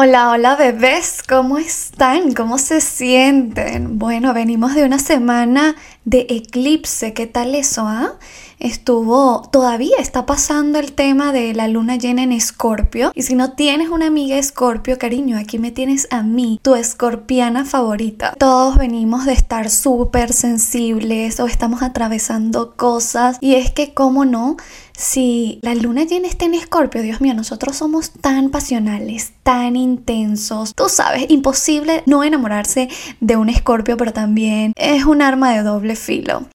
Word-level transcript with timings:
Hola, 0.00 0.30
hola 0.30 0.54
bebés, 0.54 1.24
¿cómo 1.28 1.58
están? 1.58 2.32
¿Cómo 2.32 2.58
se 2.58 2.80
sienten? 2.80 3.98
Bueno, 3.98 4.32
venimos 4.32 4.76
de 4.76 4.84
una 4.84 5.00
semana 5.00 5.74
de 6.04 6.24
eclipse, 6.30 7.12
¿qué 7.14 7.26
tal 7.26 7.56
eso, 7.56 7.82
ah? 7.84 8.12
Estuvo, 8.60 9.42
todavía 9.50 9.96
está 9.98 10.26
pasando 10.26 10.78
el 10.78 10.92
tema 10.92 11.32
de 11.32 11.54
la 11.54 11.68
luna 11.68 11.96
llena 11.96 12.22
en 12.22 12.32
Escorpio. 12.32 13.12
Y 13.14 13.22
si 13.22 13.34
no 13.34 13.52
tienes 13.52 13.88
una 13.88 14.06
amiga 14.06 14.36
Escorpio, 14.36 14.98
cariño, 14.98 15.38
aquí 15.38 15.58
me 15.58 15.70
tienes 15.70 16.08
a 16.10 16.22
mí, 16.22 16.60
tu 16.62 16.74
escorpiana 16.74 17.64
favorita. 17.64 18.34
Todos 18.38 18.76
venimos 18.76 19.24
de 19.24 19.32
estar 19.32 19.70
súper 19.70 20.32
sensibles 20.32 21.40
o 21.40 21.46
estamos 21.46 21.82
atravesando 21.82 22.74
cosas. 22.76 23.38
Y 23.40 23.54
es 23.54 23.70
que, 23.70 23.94
¿cómo 23.94 24.24
no? 24.24 24.56
Si 24.98 25.60
la 25.62 25.76
luna 25.76 26.02
llena 26.02 26.26
está 26.26 26.46
en 26.46 26.54
Escorpio, 26.54 27.02
Dios 27.02 27.20
mío, 27.20 27.32
nosotros 27.32 27.76
somos 27.76 28.10
tan 28.10 28.50
pasionales, 28.50 29.32
tan 29.44 29.76
intensos. 29.76 30.74
Tú 30.74 30.88
sabes, 30.88 31.26
imposible 31.28 32.02
no 32.06 32.24
enamorarse 32.24 32.88
de 33.20 33.36
un 33.36 33.48
Escorpio, 33.48 33.96
pero 33.96 34.12
también 34.12 34.72
es 34.74 35.04
un 35.04 35.22
arma 35.22 35.52
de 35.52 35.62
doble 35.62 35.94
filo. 35.94 36.46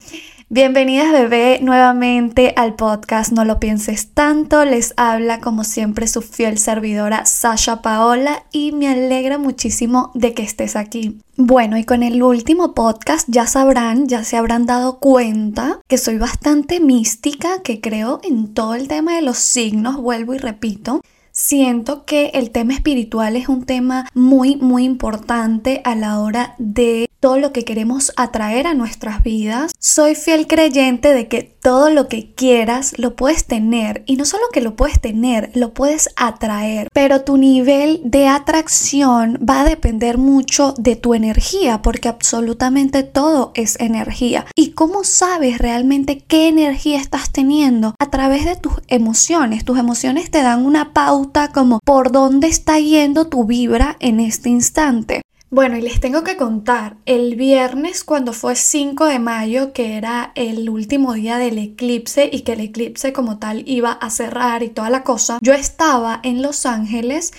Bienvenidas 0.50 1.10
bebé 1.10 1.58
nuevamente 1.62 2.52
al 2.56 2.74
podcast 2.74 3.32
No 3.32 3.46
lo 3.46 3.58
pienses 3.58 4.10
tanto. 4.12 4.66
Les 4.66 4.92
habla 4.98 5.40
como 5.40 5.64
siempre 5.64 6.06
su 6.06 6.20
fiel 6.20 6.58
servidora 6.58 7.24
Sasha 7.24 7.80
Paola 7.80 8.44
y 8.52 8.72
me 8.72 8.88
alegra 8.88 9.38
muchísimo 9.38 10.10
de 10.12 10.34
que 10.34 10.42
estés 10.42 10.76
aquí. 10.76 11.18
Bueno, 11.36 11.78
y 11.78 11.84
con 11.84 12.02
el 12.02 12.22
último 12.22 12.74
podcast 12.74 13.26
ya 13.30 13.46
sabrán, 13.46 14.06
ya 14.06 14.22
se 14.22 14.36
habrán 14.36 14.66
dado 14.66 14.98
cuenta 14.98 15.80
que 15.88 15.96
soy 15.96 16.18
bastante 16.18 16.78
mística, 16.78 17.62
que 17.62 17.80
creo 17.80 18.20
en 18.22 18.52
todo 18.52 18.74
el 18.74 18.86
tema 18.86 19.16
de 19.16 19.22
los 19.22 19.38
signos, 19.38 19.96
vuelvo 19.96 20.34
y 20.34 20.38
repito. 20.38 21.00
Siento 21.36 22.04
que 22.04 22.26
el 22.34 22.52
tema 22.52 22.74
espiritual 22.74 23.34
es 23.34 23.48
un 23.48 23.66
tema 23.66 24.08
muy, 24.14 24.54
muy 24.54 24.84
importante 24.84 25.80
a 25.82 25.96
la 25.96 26.20
hora 26.20 26.54
de 26.58 27.10
todo 27.18 27.38
lo 27.38 27.52
que 27.52 27.64
queremos 27.64 28.12
atraer 28.16 28.68
a 28.68 28.74
nuestras 28.74 29.24
vidas. 29.24 29.72
Soy 29.80 30.14
fiel 30.14 30.46
creyente 30.46 31.12
de 31.12 31.26
que 31.26 31.42
todo 31.42 31.90
lo 31.90 32.06
que 32.06 32.34
quieras 32.34 32.96
lo 32.98 33.16
puedes 33.16 33.46
tener 33.46 34.04
y 34.06 34.16
no 34.16 34.26
solo 34.26 34.44
que 34.52 34.60
lo 34.60 34.76
puedes 34.76 35.00
tener, 35.00 35.50
lo 35.54 35.72
puedes 35.72 36.10
atraer, 36.16 36.88
pero 36.92 37.22
tu 37.22 37.38
nivel 37.38 38.02
de 38.04 38.28
atracción 38.28 39.40
va 39.48 39.62
a 39.62 39.64
depender 39.64 40.18
mucho 40.18 40.74
de 40.76 40.94
tu 40.94 41.14
energía 41.14 41.80
porque 41.80 42.08
absolutamente 42.10 43.02
todo 43.02 43.52
es 43.54 43.80
energía. 43.80 44.44
¿Y 44.54 44.72
cómo 44.72 45.02
sabes 45.02 45.58
realmente 45.58 46.18
qué 46.18 46.46
energía 46.48 47.00
estás 47.00 47.32
teniendo? 47.32 47.94
A 47.98 48.10
través 48.10 48.44
de 48.44 48.56
tus 48.56 48.74
emociones. 48.88 49.64
Tus 49.64 49.78
emociones 49.78 50.30
te 50.30 50.42
dan 50.42 50.66
una 50.66 50.92
pauta 50.92 51.23
como 51.52 51.80
por 51.84 52.12
dónde 52.12 52.48
está 52.48 52.78
yendo 52.78 53.26
tu 53.26 53.44
vibra 53.44 53.96
en 54.00 54.20
este 54.20 54.50
instante. 54.50 55.22
Bueno, 55.50 55.76
y 55.76 55.82
les 55.82 56.00
tengo 56.00 56.24
que 56.24 56.36
contar, 56.36 56.96
el 57.06 57.36
viernes 57.36 58.02
cuando 58.02 58.32
fue 58.32 58.56
5 58.56 59.06
de 59.06 59.20
mayo, 59.20 59.72
que 59.72 59.96
era 59.96 60.32
el 60.34 60.68
último 60.68 61.12
día 61.14 61.38
del 61.38 61.58
eclipse 61.58 62.28
y 62.32 62.40
que 62.40 62.54
el 62.54 62.60
eclipse 62.60 63.12
como 63.12 63.38
tal 63.38 63.62
iba 63.66 63.92
a 63.92 64.10
cerrar 64.10 64.62
y 64.64 64.68
toda 64.68 64.90
la 64.90 65.04
cosa, 65.04 65.38
yo 65.40 65.52
estaba 65.52 66.20
en 66.24 66.42
Los 66.42 66.66
Ángeles 66.66 67.32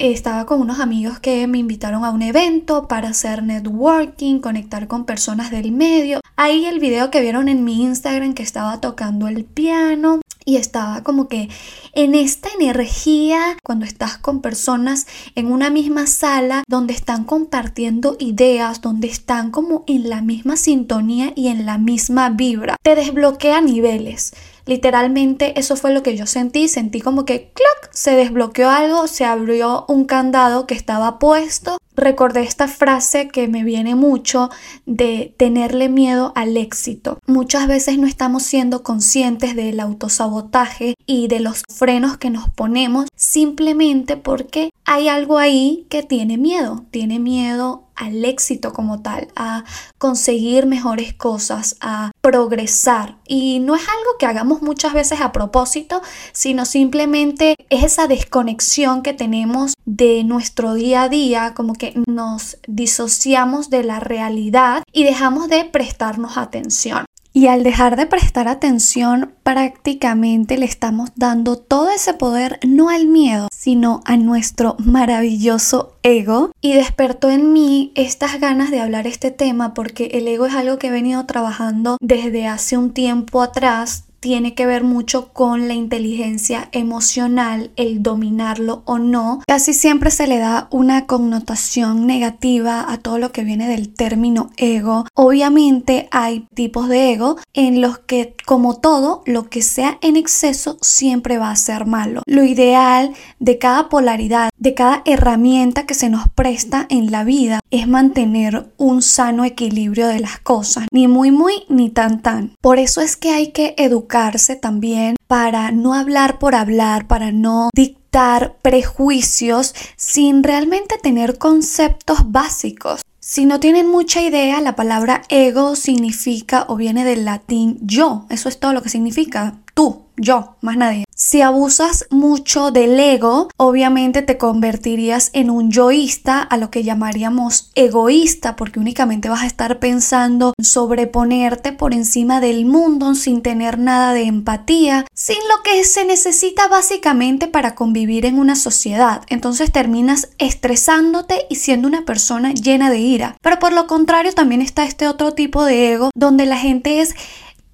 estaba 0.00 0.46
con 0.46 0.62
unos 0.62 0.80
amigos 0.80 1.18
que 1.18 1.46
me 1.46 1.58
invitaron 1.58 2.06
a 2.06 2.10
un 2.10 2.22
evento 2.22 2.88
para 2.88 3.10
hacer 3.10 3.42
networking, 3.42 4.40
conectar 4.40 4.88
con 4.88 5.04
personas 5.04 5.50
del 5.50 5.72
medio. 5.72 6.20
Ahí 6.36 6.64
el 6.64 6.80
video 6.80 7.10
que 7.10 7.20
vieron 7.20 7.48
en 7.48 7.64
mi 7.64 7.82
Instagram 7.82 8.32
que 8.32 8.42
estaba 8.42 8.80
tocando 8.80 9.28
el 9.28 9.44
piano 9.44 10.20
y 10.50 10.56
estaba 10.56 11.04
como 11.04 11.28
que 11.28 11.48
en 11.92 12.16
esta 12.16 12.48
energía 12.58 13.56
cuando 13.62 13.84
estás 13.84 14.18
con 14.18 14.40
personas 14.40 15.06
en 15.36 15.46
una 15.46 15.70
misma 15.70 16.08
sala 16.08 16.64
donde 16.66 16.92
están 16.92 17.22
compartiendo 17.22 18.16
ideas, 18.18 18.80
donde 18.80 19.06
están 19.06 19.52
como 19.52 19.84
en 19.86 20.08
la 20.08 20.22
misma 20.22 20.56
sintonía 20.56 21.32
y 21.36 21.48
en 21.48 21.66
la 21.66 21.78
misma 21.78 22.30
vibra, 22.30 22.74
te 22.82 22.96
desbloquea 22.96 23.60
niveles. 23.60 24.32
Literalmente 24.66 25.58
eso 25.58 25.76
fue 25.76 25.92
lo 25.92 26.02
que 26.02 26.16
yo 26.16 26.26
sentí, 26.26 26.68
sentí 26.68 27.00
como 27.00 27.24
que 27.24 27.52
¡clac! 27.52 27.90
se 27.92 28.12
desbloqueó 28.12 28.70
algo, 28.70 29.06
se 29.06 29.24
abrió 29.24 29.84
un 29.88 30.04
candado 30.04 30.66
que 30.66 30.74
estaba 30.74 31.18
puesto. 31.18 31.78
Recordé 31.96 32.42
esta 32.42 32.68
frase 32.68 33.28
que 33.28 33.48
me 33.48 33.64
viene 33.64 33.94
mucho 33.94 34.48
de 34.86 35.34
tenerle 35.36 35.88
miedo 35.88 36.32
al 36.34 36.56
éxito. 36.56 37.18
Muchas 37.26 37.66
veces 37.66 37.98
no 37.98 38.06
estamos 38.06 38.44
siendo 38.44 38.82
conscientes 38.82 39.54
del 39.54 39.80
autosabotaje 39.80 40.94
y 41.04 41.28
de 41.28 41.40
los 41.40 41.62
frenos 41.68 42.16
que 42.16 42.30
nos 42.30 42.48
ponemos 42.48 43.06
simplemente 43.16 44.16
porque 44.16 44.70
hay 44.84 45.08
algo 45.08 45.38
ahí 45.38 45.86
que 45.90 46.02
tiene 46.02 46.38
miedo, 46.38 46.84
tiene 46.90 47.18
miedo 47.18 47.89
al 48.00 48.24
éxito 48.24 48.72
como 48.72 49.02
tal, 49.02 49.28
a 49.36 49.64
conseguir 49.98 50.66
mejores 50.66 51.12
cosas, 51.12 51.76
a 51.80 52.10
progresar. 52.20 53.18
Y 53.26 53.60
no 53.60 53.76
es 53.76 53.82
algo 53.82 54.10
que 54.18 54.26
hagamos 54.26 54.62
muchas 54.62 54.94
veces 54.94 55.20
a 55.20 55.32
propósito, 55.32 56.00
sino 56.32 56.64
simplemente 56.64 57.56
es 57.68 57.84
esa 57.84 58.08
desconexión 58.08 59.02
que 59.02 59.12
tenemos 59.12 59.74
de 59.84 60.24
nuestro 60.24 60.74
día 60.74 61.02
a 61.02 61.08
día, 61.08 61.52
como 61.54 61.74
que 61.74 61.94
nos 62.06 62.56
disociamos 62.66 63.68
de 63.68 63.84
la 63.84 64.00
realidad 64.00 64.82
y 64.92 65.04
dejamos 65.04 65.48
de 65.48 65.66
prestarnos 65.66 66.38
atención. 66.38 67.04
Y 67.32 67.46
al 67.46 67.62
dejar 67.62 67.96
de 67.96 68.06
prestar 68.06 68.48
atención, 68.48 69.34
prácticamente 69.44 70.58
le 70.58 70.66
estamos 70.66 71.10
dando 71.14 71.56
todo 71.56 71.90
ese 71.90 72.12
poder 72.12 72.58
no 72.66 72.88
al 72.88 73.06
miedo, 73.06 73.46
sino 73.60 74.00
a 74.06 74.16
nuestro 74.16 74.74
maravilloso 74.78 75.92
ego. 76.02 76.50
Y 76.62 76.72
despertó 76.72 77.28
en 77.28 77.52
mí 77.52 77.92
estas 77.94 78.40
ganas 78.40 78.70
de 78.70 78.80
hablar 78.80 79.06
este 79.06 79.30
tema 79.30 79.74
porque 79.74 80.06
el 80.14 80.26
ego 80.28 80.46
es 80.46 80.54
algo 80.54 80.78
que 80.78 80.86
he 80.86 80.90
venido 80.90 81.26
trabajando 81.26 81.98
desde 82.00 82.46
hace 82.46 82.78
un 82.78 82.94
tiempo 82.94 83.42
atrás 83.42 84.04
tiene 84.20 84.54
que 84.54 84.66
ver 84.66 84.84
mucho 84.84 85.32
con 85.32 85.66
la 85.66 85.74
inteligencia 85.74 86.68
emocional, 86.72 87.70
el 87.76 88.02
dominarlo 88.02 88.82
o 88.84 88.98
no. 88.98 89.40
Casi 89.46 89.72
siempre 89.72 90.10
se 90.10 90.26
le 90.26 90.38
da 90.38 90.68
una 90.70 91.06
connotación 91.06 92.06
negativa 92.06 92.90
a 92.90 92.98
todo 92.98 93.18
lo 93.18 93.32
que 93.32 93.44
viene 93.44 93.66
del 93.66 93.92
término 93.92 94.50
ego. 94.56 95.06
Obviamente 95.14 96.08
hay 96.10 96.46
tipos 96.54 96.88
de 96.88 97.12
ego 97.12 97.36
en 97.54 97.80
los 97.80 97.98
que, 97.98 98.36
como 98.46 98.76
todo, 98.76 99.22
lo 99.26 99.48
que 99.48 99.62
sea 99.62 99.98
en 100.02 100.16
exceso 100.16 100.76
siempre 100.82 101.38
va 101.38 101.50
a 101.50 101.56
ser 101.56 101.86
malo. 101.86 102.22
Lo 102.26 102.44
ideal 102.44 103.12
de 103.38 103.58
cada 103.58 103.88
polaridad, 103.88 104.49
de 104.60 104.74
cada 104.74 105.02
herramienta 105.06 105.86
que 105.86 105.94
se 105.94 106.10
nos 106.10 106.28
presta 106.28 106.86
en 106.90 107.10
la 107.10 107.24
vida 107.24 107.60
es 107.70 107.88
mantener 107.88 108.70
un 108.76 109.02
sano 109.02 109.44
equilibrio 109.44 110.06
de 110.06 110.20
las 110.20 110.38
cosas, 110.38 110.86
ni 110.92 111.08
muy 111.08 111.32
muy 111.32 111.64
ni 111.68 111.88
tan 111.90 112.22
tan. 112.22 112.54
Por 112.60 112.78
eso 112.78 113.00
es 113.00 113.16
que 113.16 113.30
hay 113.30 113.48
que 113.48 113.74
educar 113.78 114.20
también 114.60 115.16
para 115.26 115.70
no 115.70 115.94
hablar 115.94 116.38
por 116.38 116.54
hablar, 116.54 117.06
para 117.06 117.32
no 117.32 117.70
dictar 117.74 118.56
prejuicios 118.62 119.74
sin 119.96 120.42
realmente 120.42 120.98
tener 120.98 121.38
conceptos 121.38 122.30
básicos. 122.30 123.00
Si 123.18 123.44
no 123.44 123.60
tienen 123.60 123.88
mucha 123.88 124.22
idea, 124.22 124.60
la 124.60 124.76
palabra 124.76 125.22
ego 125.28 125.76
significa 125.76 126.64
o 126.68 126.76
viene 126.76 127.04
del 127.04 127.24
latín 127.24 127.78
yo. 127.82 128.26
Eso 128.28 128.48
es 128.48 128.58
todo 128.58 128.72
lo 128.72 128.82
que 128.82 128.88
significa 128.88 129.58
tú, 129.74 130.02
yo, 130.20 130.56
más 130.60 130.76
nadie. 130.76 131.04
Si 131.14 131.42
abusas 131.42 132.06
mucho 132.10 132.70
del 132.70 132.98
ego, 132.98 133.48
obviamente 133.58 134.22
te 134.22 134.38
convertirías 134.38 135.30
en 135.32 135.50
un 135.50 135.70
yoísta, 135.70 136.40
a 136.40 136.56
lo 136.56 136.70
que 136.70 136.82
llamaríamos 136.82 137.70
egoísta, 137.74 138.56
porque 138.56 138.80
únicamente 138.80 139.28
vas 139.28 139.42
a 139.42 139.46
estar 139.46 139.78
pensando 139.80 140.54
en 140.56 140.64
sobreponerte 140.64 141.72
por 141.72 141.92
encima 141.92 142.40
del 142.40 142.64
mundo 142.64 143.14
sin 143.14 143.42
tener 143.42 143.78
nada 143.78 144.14
de 144.14 144.22
empatía, 144.22 145.06
sin 145.14 145.36
lo 145.36 145.62
que 145.62 145.84
se 145.84 146.04
necesita 146.04 146.68
básicamente 146.68 147.48
para 147.48 147.74
convivir 147.74 148.24
en 148.24 148.38
una 148.38 148.56
sociedad. 148.56 149.22
Entonces 149.28 149.72
terminas 149.72 150.30
estresándote 150.38 151.46
y 151.50 151.56
siendo 151.56 151.88
una 151.88 152.04
persona 152.04 152.52
llena 152.52 152.90
de 152.90 152.98
ira. 152.98 153.36
Pero 153.42 153.58
por 153.58 153.72
lo 153.72 153.86
contrario 153.86 154.32
también 154.32 154.62
está 154.62 154.84
este 154.84 155.06
otro 155.06 155.32
tipo 155.32 155.64
de 155.64 155.92
ego 155.92 156.10
donde 156.14 156.46
la 156.46 156.56
gente 156.56 157.00
es 157.00 157.14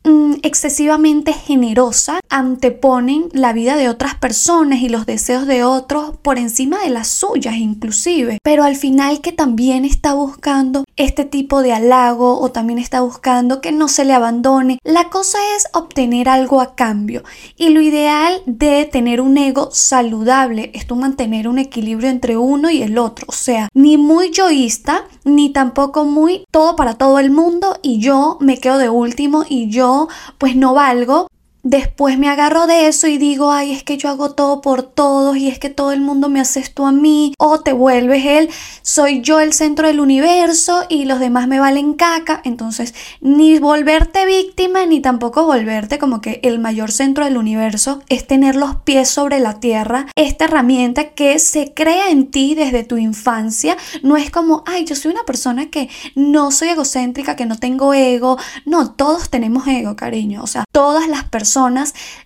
Mm, 0.06 0.34
excesivamente 0.44 1.32
generosa 1.32 2.20
anteponen 2.28 3.28
la 3.32 3.52
vida 3.52 3.74
de 3.74 3.88
otras 3.88 4.14
personas 4.14 4.78
y 4.78 4.88
los 4.88 5.04
deseos 5.04 5.48
de 5.48 5.64
otros 5.64 6.16
por 6.22 6.38
encima 6.38 6.78
de 6.78 6.90
las 6.90 7.08
suyas 7.08 7.56
inclusive, 7.56 8.38
pero 8.44 8.62
al 8.62 8.76
final 8.76 9.20
que 9.20 9.32
también 9.32 9.84
está 9.84 10.14
buscando 10.14 10.84
este 10.94 11.24
tipo 11.24 11.60
de 11.60 11.72
halago 11.72 12.38
o 12.38 12.52
también 12.52 12.78
está 12.78 13.00
buscando 13.00 13.60
que 13.60 13.72
no 13.72 13.88
se 13.88 14.04
le 14.04 14.12
abandone. 14.12 14.78
La 14.84 15.10
cosa 15.10 15.38
es 15.56 15.66
obtener 15.72 16.28
algo 16.28 16.60
a 16.60 16.76
cambio 16.76 17.24
y 17.56 17.70
lo 17.70 17.80
ideal 17.80 18.42
de 18.46 18.84
tener 18.84 19.20
un 19.20 19.36
ego 19.36 19.70
saludable 19.72 20.70
es 20.72 20.86
mantener 20.94 21.48
un 21.48 21.58
equilibrio 21.58 22.08
entre 22.08 22.36
uno 22.36 22.70
y 22.70 22.82
el 22.82 22.96
otro, 22.98 23.26
o 23.28 23.32
sea, 23.32 23.68
ni 23.74 23.96
muy 23.96 24.30
yoísta 24.30 25.04
ni 25.24 25.50
tampoco 25.50 26.04
muy 26.04 26.44
todo 26.52 26.76
para 26.76 26.94
todo 26.94 27.18
el 27.18 27.32
mundo 27.32 27.76
y 27.82 27.98
yo 27.98 28.38
me 28.40 28.58
quedo 28.58 28.78
de 28.78 28.88
último 28.88 29.44
y 29.48 29.68
yo 29.68 29.95
pues 30.38 30.56
no 30.56 30.74
valgo 30.74 31.28
después 31.66 32.16
me 32.16 32.28
agarro 32.28 32.68
de 32.68 32.86
eso 32.86 33.08
y 33.08 33.18
digo, 33.18 33.50
ay, 33.50 33.72
es 33.72 33.82
que 33.82 33.98
yo 33.98 34.08
hago 34.08 34.34
todo 34.34 34.60
por 34.60 34.84
todos 34.84 35.36
y 35.36 35.48
es 35.48 35.58
que 35.58 35.68
todo 35.68 35.90
el 35.92 36.00
mundo 36.00 36.28
me 36.28 36.40
hace 36.40 36.60
esto 36.60 36.86
a 36.86 36.92
mí. 36.92 37.34
O 37.38 37.60
te 37.60 37.72
vuelves 37.72 38.24
él, 38.24 38.50
soy 38.82 39.20
yo 39.20 39.40
el 39.40 39.52
centro 39.52 39.88
del 39.88 39.98
universo 39.98 40.84
y 40.88 41.06
los 41.06 41.18
demás 41.18 41.48
me 41.48 41.58
valen 41.58 41.94
caca. 41.94 42.40
Entonces, 42.44 42.94
ni 43.20 43.58
volverte 43.58 44.26
víctima 44.26 44.86
ni 44.86 45.00
tampoco 45.00 45.44
volverte 45.44 45.98
como 45.98 46.20
que 46.20 46.38
el 46.44 46.60
mayor 46.60 46.92
centro 46.92 47.24
del 47.24 47.36
universo 47.36 48.00
es 48.08 48.26
tener 48.28 48.54
los 48.54 48.76
pies 48.76 49.08
sobre 49.08 49.40
la 49.40 49.58
tierra. 49.58 50.06
Esta 50.14 50.44
herramienta 50.44 51.10
que 51.10 51.40
se 51.40 51.74
crea 51.74 52.10
en 52.10 52.30
ti 52.30 52.54
desde 52.54 52.84
tu 52.84 52.96
infancia. 52.96 53.76
No 54.02 54.16
es 54.16 54.30
como, 54.30 54.62
ay, 54.66 54.84
yo 54.84 54.94
soy 54.94 55.10
una 55.10 55.24
persona 55.24 55.68
que 55.68 55.88
no 56.14 56.52
soy 56.52 56.68
egocéntrica, 56.68 57.34
que 57.34 57.46
no 57.46 57.58
tengo 57.58 57.92
ego. 57.92 58.38
No, 58.64 58.92
todos 58.92 59.30
tenemos 59.30 59.66
ego, 59.66 59.96
cariño. 59.96 60.44
O 60.44 60.46
sea, 60.46 60.64
todas 60.70 61.08
las 61.08 61.24
personas 61.24 61.55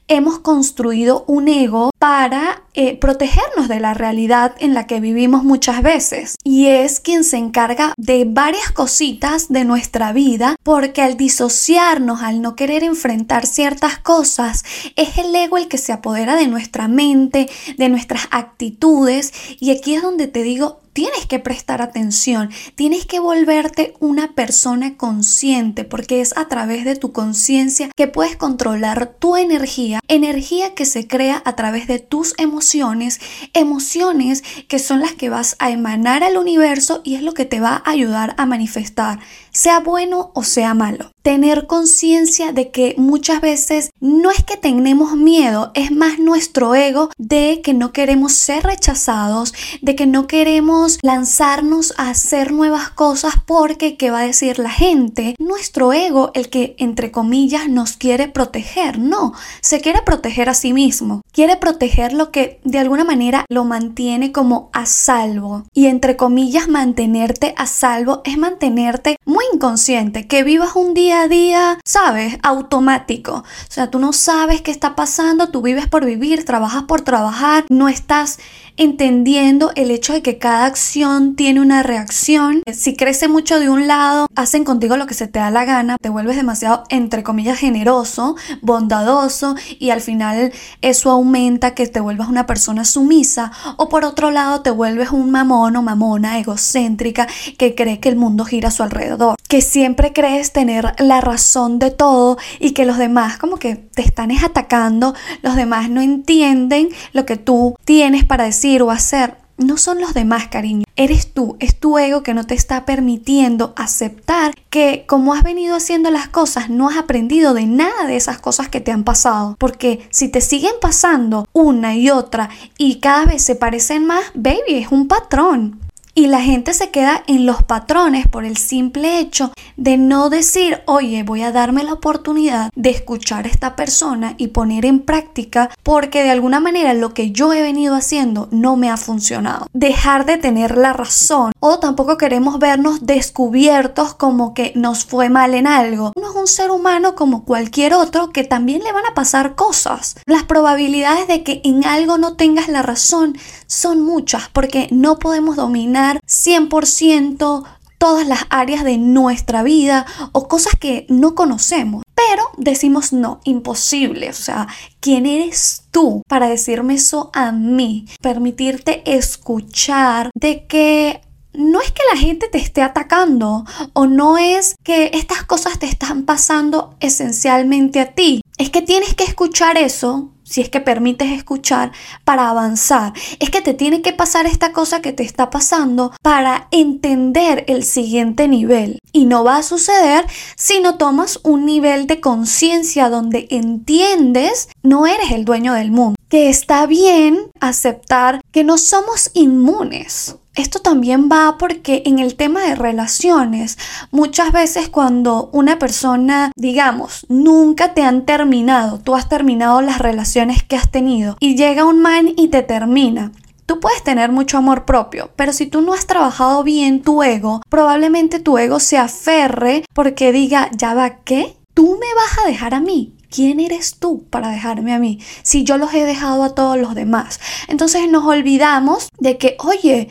hemos 0.08 0.40
construido 0.40 1.24
un 1.28 1.46
ego 1.46 1.89
para 2.00 2.62
eh, 2.72 2.96
protegernos 2.96 3.68
de 3.68 3.78
la 3.78 3.92
realidad 3.92 4.54
en 4.58 4.72
la 4.72 4.86
que 4.86 5.00
vivimos 5.00 5.44
muchas 5.44 5.82
veces. 5.82 6.36
Y 6.42 6.68
es 6.68 6.98
quien 6.98 7.24
se 7.24 7.36
encarga 7.36 7.92
de 7.98 8.24
varias 8.26 8.70
cositas 8.70 9.50
de 9.50 9.66
nuestra 9.66 10.14
vida 10.14 10.56
porque 10.62 11.02
al 11.02 11.18
disociarnos, 11.18 12.22
al 12.22 12.40
no 12.40 12.56
querer 12.56 12.84
enfrentar 12.84 13.46
ciertas 13.46 13.98
cosas, 13.98 14.64
es 14.96 15.18
el 15.18 15.34
ego 15.34 15.58
el 15.58 15.68
que 15.68 15.76
se 15.76 15.92
apodera 15.92 16.36
de 16.36 16.48
nuestra 16.48 16.88
mente, 16.88 17.50
de 17.76 17.88
nuestras 17.90 18.28
actitudes. 18.30 19.34
Y 19.60 19.70
aquí 19.70 19.94
es 19.94 20.02
donde 20.02 20.26
te 20.26 20.42
digo, 20.42 20.80
tienes 20.92 21.26
que 21.26 21.38
prestar 21.38 21.82
atención, 21.82 22.50
tienes 22.74 23.06
que 23.06 23.20
volverte 23.20 23.94
una 24.00 24.34
persona 24.34 24.96
consciente 24.96 25.84
porque 25.84 26.20
es 26.20 26.36
a 26.36 26.48
través 26.48 26.84
de 26.84 26.96
tu 26.96 27.12
conciencia 27.12 27.90
que 27.96 28.08
puedes 28.08 28.36
controlar 28.36 29.14
tu 29.18 29.36
energía, 29.36 30.00
energía 30.08 30.74
que 30.74 30.84
se 30.84 31.06
crea 31.06 31.42
a 31.44 31.56
través 31.56 31.86
de 31.90 31.98
tus 31.98 32.34
emociones, 32.38 33.20
emociones 33.52 34.44
que 34.68 34.78
son 34.78 35.00
las 35.00 35.12
que 35.12 35.28
vas 35.28 35.56
a 35.58 35.70
emanar 35.70 36.22
al 36.22 36.36
universo 36.36 37.00
y 37.02 37.16
es 37.16 37.22
lo 37.22 37.34
que 37.34 37.44
te 37.44 37.58
va 37.58 37.82
a 37.84 37.90
ayudar 37.90 38.36
a 38.38 38.46
manifestar, 38.46 39.18
sea 39.50 39.80
bueno 39.80 40.30
o 40.34 40.44
sea 40.44 40.72
malo. 40.72 41.10
Tener 41.22 41.66
conciencia 41.66 42.52
de 42.52 42.70
que 42.70 42.94
muchas 42.96 43.42
veces 43.42 43.90
no 44.00 44.30
es 44.30 44.42
que 44.42 44.56
tenemos 44.56 45.16
miedo, 45.16 45.70
es 45.74 45.92
más 45.92 46.18
nuestro 46.18 46.74
ego 46.74 47.10
de 47.18 47.60
que 47.62 47.74
no 47.74 47.92
queremos 47.92 48.32
ser 48.32 48.62
rechazados, 48.62 49.52
de 49.82 49.94
que 49.94 50.06
no 50.06 50.26
queremos 50.26 50.98
lanzarnos 51.02 51.92
a 51.98 52.08
hacer 52.08 52.52
nuevas 52.52 52.88
cosas 52.88 53.34
porque, 53.44 53.98
¿qué 53.98 54.10
va 54.10 54.20
a 54.20 54.26
decir 54.26 54.58
la 54.58 54.70
gente? 54.70 55.34
Nuestro 55.38 55.92
ego, 55.92 56.30
el 56.34 56.48
que 56.48 56.74
entre 56.78 57.10
comillas 57.10 57.68
nos 57.68 57.98
quiere 57.98 58.28
proteger, 58.28 58.98
no, 58.98 59.34
se 59.60 59.82
quiere 59.82 60.00
proteger 60.00 60.48
a 60.48 60.54
sí 60.54 60.72
mismo, 60.72 61.20
quiere 61.32 61.56
proteger 61.56 62.14
lo 62.14 62.30
que 62.30 62.60
de 62.64 62.78
alguna 62.78 63.04
manera 63.04 63.44
lo 63.50 63.64
mantiene 63.64 64.32
como 64.32 64.70
a 64.72 64.86
salvo. 64.86 65.64
Y 65.74 65.86
entre 65.86 66.16
comillas 66.16 66.68
mantenerte 66.68 67.52
a 67.58 67.66
salvo 67.66 68.22
es 68.24 68.38
mantenerte 68.38 69.16
muy 69.26 69.44
inconsciente, 69.52 70.26
que 70.26 70.44
vivas 70.44 70.76
un 70.76 70.94
día 70.94 71.09
a 71.12 71.28
día, 71.28 71.78
sabes, 71.84 72.38
automático. 72.42 73.36
O 73.36 73.44
sea, 73.72 73.90
tú 73.90 73.98
no 73.98 74.12
sabes 74.12 74.62
qué 74.62 74.70
está 74.70 74.94
pasando, 74.94 75.50
tú 75.50 75.62
vives 75.62 75.86
por 75.86 76.04
vivir, 76.04 76.44
trabajas 76.44 76.84
por 76.84 77.02
trabajar, 77.02 77.64
no 77.68 77.88
estás 77.88 78.38
entendiendo 78.76 79.72
el 79.74 79.90
hecho 79.90 80.14
de 80.14 80.22
que 80.22 80.38
cada 80.38 80.64
acción 80.64 81.36
tiene 81.36 81.60
una 81.60 81.82
reacción. 81.82 82.62
Si 82.72 82.96
crece 82.96 83.28
mucho 83.28 83.60
de 83.60 83.68
un 83.68 83.86
lado, 83.86 84.26
hacen 84.34 84.64
contigo 84.64 84.96
lo 84.96 85.06
que 85.06 85.12
se 85.12 85.26
te 85.26 85.38
da 85.38 85.50
la 85.50 85.66
gana, 85.66 85.98
te 86.00 86.08
vuelves 86.08 86.36
demasiado, 86.36 86.84
entre 86.88 87.22
comillas, 87.22 87.58
generoso, 87.58 88.36
bondadoso 88.62 89.54
y 89.78 89.90
al 89.90 90.00
final 90.00 90.52
eso 90.80 91.10
aumenta 91.10 91.74
que 91.74 91.86
te 91.88 92.00
vuelvas 92.00 92.28
una 92.28 92.46
persona 92.46 92.86
sumisa 92.86 93.52
o 93.76 93.90
por 93.90 94.04
otro 94.04 94.30
lado 94.30 94.62
te 94.62 94.70
vuelves 94.70 95.10
un 95.10 95.30
mamón 95.30 95.76
o 95.76 95.82
mamona 95.82 96.38
egocéntrica 96.38 97.26
que 97.58 97.74
cree 97.74 98.00
que 98.00 98.08
el 98.08 98.16
mundo 98.16 98.44
gira 98.46 98.68
a 98.68 98.72
su 98.72 98.82
alrededor, 98.82 99.36
que 99.48 99.60
siempre 99.60 100.12
crees 100.14 100.52
tener 100.52 100.94
la 101.00 101.20
razón 101.20 101.78
de 101.78 101.90
todo 101.90 102.38
y 102.58 102.72
que 102.72 102.84
los 102.84 102.98
demás 102.98 103.38
como 103.38 103.56
que 103.56 103.76
te 103.76 104.02
están 104.02 104.30
atacando, 104.32 105.14
los 105.42 105.56
demás 105.56 105.90
no 105.90 106.00
entienden 106.00 106.88
lo 107.12 107.26
que 107.26 107.36
tú 107.36 107.76
tienes 107.84 108.24
para 108.24 108.44
decir 108.44 108.82
o 108.82 108.90
hacer 108.90 109.40
no 109.60 109.76
son 109.76 110.00
los 110.00 110.14
demás, 110.14 110.48
cariño. 110.48 110.84
Eres 110.96 111.32
tú, 111.32 111.56
es 111.60 111.78
tu 111.78 111.98
ego 111.98 112.22
que 112.22 112.34
no 112.34 112.44
te 112.44 112.54
está 112.54 112.86
permitiendo 112.86 113.74
aceptar 113.76 114.54
que 114.70 115.04
como 115.06 115.34
has 115.34 115.42
venido 115.42 115.76
haciendo 115.76 116.10
las 116.10 116.28
cosas, 116.28 116.70
no 116.70 116.88
has 116.88 116.96
aprendido 116.96 117.52
de 117.52 117.66
nada 117.66 118.06
de 118.06 118.16
esas 118.16 118.38
cosas 118.38 118.68
que 118.68 118.80
te 118.80 118.90
han 118.90 119.04
pasado. 119.04 119.56
Porque 119.58 120.08
si 120.10 120.28
te 120.28 120.40
siguen 120.40 120.72
pasando 120.80 121.46
una 121.52 121.94
y 121.94 122.10
otra 122.10 122.48
y 122.78 123.00
cada 123.00 123.26
vez 123.26 123.44
se 123.44 123.54
parecen 123.54 124.06
más, 124.06 124.24
baby, 124.34 124.76
es 124.76 124.90
un 124.90 125.08
patrón. 125.08 125.78
Y 126.14 126.26
la 126.26 126.40
gente 126.40 126.74
se 126.74 126.90
queda 126.90 127.22
en 127.26 127.46
los 127.46 127.62
patrones 127.62 128.26
por 128.26 128.44
el 128.44 128.56
simple 128.56 129.20
hecho 129.20 129.52
de 129.76 129.96
no 129.96 130.28
decir, 130.28 130.82
oye, 130.86 131.22
voy 131.22 131.42
a 131.42 131.52
darme 131.52 131.84
la 131.84 131.92
oportunidad 131.92 132.70
de 132.74 132.90
escuchar 132.90 133.44
a 133.46 133.48
esta 133.48 133.76
persona 133.76 134.34
y 134.36 134.48
poner 134.48 134.84
en 134.84 135.00
práctica 135.00 135.70
porque 135.82 136.22
de 136.22 136.30
alguna 136.30 136.58
manera 136.58 136.94
lo 136.94 137.14
que 137.14 137.30
yo 137.30 137.52
he 137.52 137.62
venido 137.62 137.94
haciendo 137.94 138.48
no 138.50 138.76
me 138.76 138.90
ha 138.90 138.96
funcionado. 138.96 139.66
Dejar 139.72 140.26
de 140.26 140.36
tener 140.36 140.76
la 140.76 140.92
razón 140.92 141.52
o 141.60 141.78
tampoco 141.78 142.18
queremos 142.18 142.58
vernos 142.58 143.06
descubiertos 143.06 144.14
como 144.14 144.52
que 144.52 144.72
nos 144.74 145.04
fue 145.04 145.28
mal 145.28 145.54
en 145.54 145.66
algo. 145.66 146.12
Uno 146.16 146.30
es 146.30 146.36
un 146.36 146.46
ser 146.48 146.70
humano 146.70 147.14
como 147.14 147.44
cualquier 147.44 147.94
otro 147.94 148.30
que 148.30 148.44
también 148.44 148.82
le 148.82 148.92
van 148.92 149.06
a 149.06 149.14
pasar 149.14 149.54
cosas. 149.54 150.16
Las 150.26 150.42
probabilidades 150.42 151.28
de 151.28 151.44
que 151.44 151.60
en 151.64 151.86
algo 151.86 152.18
no 152.18 152.34
tengas 152.34 152.68
la 152.68 152.82
razón 152.82 153.38
son 153.66 154.02
muchas 154.02 154.48
porque 154.52 154.88
no 154.90 155.18
podemos 155.18 155.56
dominar 155.56 155.99
100% 156.26 157.64
todas 158.00 158.26
las 158.26 158.46
áreas 158.48 158.82
de 158.82 158.96
nuestra 158.96 159.62
vida 159.62 160.06
o 160.32 160.48
cosas 160.48 160.74
que 160.74 161.04
no 161.10 161.34
conocemos. 161.34 162.02
Pero 162.14 162.44
decimos 162.56 163.12
no, 163.12 163.40
imposible. 163.44 164.30
O 164.30 164.34
sea, 164.34 164.68
¿quién 165.00 165.26
eres 165.26 165.82
tú 165.90 166.22
para 166.26 166.48
decirme 166.48 166.94
eso 166.94 167.30
a 167.34 167.52
mí? 167.52 168.06
Permitirte 168.22 169.02
escuchar 169.04 170.30
de 170.34 170.66
que 170.66 171.20
no 171.52 171.80
es 171.82 171.92
que 171.92 172.02
la 172.12 172.18
gente 172.18 172.48
te 172.48 172.58
esté 172.58 172.80
atacando 172.80 173.66
o 173.92 174.06
no 174.06 174.38
es 174.38 174.76
que 174.82 175.10
estas 175.12 175.44
cosas 175.44 175.78
te 175.78 175.86
están 175.86 176.24
pasando 176.24 176.94
esencialmente 177.00 178.00
a 178.00 178.14
ti. 178.14 178.40
Es 178.56 178.70
que 178.70 178.80
tienes 178.80 179.14
que 179.14 179.24
escuchar 179.24 179.76
eso 179.76 180.30
si 180.50 180.60
es 180.60 180.68
que 180.68 180.80
permites 180.80 181.30
escuchar 181.30 181.92
para 182.24 182.50
avanzar. 182.50 183.12
Es 183.38 183.50
que 183.50 183.62
te 183.62 183.72
tiene 183.72 184.02
que 184.02 184.12
pasar 184.12 184.46
esta 184.46 184.72
cosa 184.72 185.00
que 185.00 185.12
te 185.12 185.22
está 185.22 185.48
pasando 185.48 186.12
para 186.22 186.66
entender 186.72 187.64
el 187.68 187.84
siguiente 187.84 188.48
nivel. 188.48 188.98
Y 189.12 189.26
no 189.26 189.44
va 189.44 189.58
a 189.58 189.62
suceder 189.62 190.26
si 190.56 190.80
no 190.80 190.96
tomas 190.96 191.38
un 191.44 191.66
nivel 191.66 192.08
de 192.08 192.20
conciencia 192.20 193.08
donde 193.08 193.46
entiendes 193.50 194.68
no 194.82 195.06
eres 195.06 195.30
el 195.30 195.44
dueño 195.44 195.72
del 195.74 195.92
mundo. 195.92 196.16
Que 196.28 196.48
está 196.48 196.86
bien 196.86 197.50
aceptar 197.60 198.40
que 198.50 198.64
no 198.64 198.76
somos 198.76 199.30
inmunes 199.34 200.36
esto 200.54 200.80
también 200.80 201.28
va 201.30 201.56
porque 201.58 202.02
en 202.06 202.18
el 202.18 202.34
tema 202.34 202.62
de 202.62 202.74
relaciones, 202.74 203.78
muchas 204.10 204.52
veces 204.52 204.88
cuando 204.88 205.48
una 205.52 205.78
persona, 205.78 206.52
digamos, 206.56 207.24
nunca 207.28 207.94
te 207.94 208.02
han 208.02 208.26
terminado, 208.26 208.98
tú 208.98 209.14
has 209.14 209.28
terminado 209.28 209.80
las 209.80 209.98
relaciones 209.98 210.62
que 210.62 210.76
has 210.76 210.90
tenido 210.90 211.36
y 211.40 211.56
llega 211.56 211.84
un 211.84 212.02
man 212.02 212.32
y 212.36 212.48
te 212.48 212.62
termina. 212.62 213.32
Tú 213.66 213.78
puedes 213.78 214.02
tener 214.02 214.32
mucho 214.32 214.58
amor 214.58 214.84
propio, 214.84 215.30
pero 215.36 215.52
si 215.52 215.66
tú 215.66 215.80
no 215.80 215.94
has 215.94 216.06
trabajado 216.06 216.64
bien 216.64 217.02
tu 217.02 217.22
ego, 217.22 217.62
probablemente 217.68 218.40
tu 218.40 218.58
ego 218.58 218.80
se 218.80 218.98
aferre 218.98 219.84
porque 219.94 220.32
diga, 220.32 220.68
ya 220.76 220.94
va, 220.94 221.20
¿qué? 221.22 221.56
¿Tú 221.72 221.92
me 221.92 222.14
vas 222.16 222.44
a 222.44 222.48
dejar 222.48 222.74
a 222.74 222.80
mí? 222.80 223.14
¿Quién 223.30 223.60
eres 223.60 223.94
tú 224.00 224.24
para 224.28 224.48
dejarme 224.48 224.92
a 224.92 224.98
mí 224.98 225.20
si 225.44 225.62
yo 225.62 225.78
los 225.78 225.94
he 225.94 226.04
dejado 226.04 226.42
a 226.42 226.56
todos 226.56 226.78
los 226.78 226.96
demás? 226.96 227.38
Entonces 227.68 228.10
nos 228.10 228.24
olvidamos 228.24 229.08
de 229.20 229.38
que, 229.38 229.56
oye, 229.60 230.08